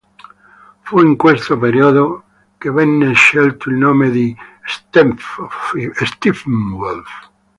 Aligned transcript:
Fu 0.79 0.99
in 0.99 1.15
questo 1.15 1.59
periodo 1.59 2.23
che 2.57 2.71
venne 2.71 3.13
scelto 3.13 3.69
il 3.69 3.75
nome 3.75 4.09
di 4.09 4.35
"Steppenwolf". 4.65 7.29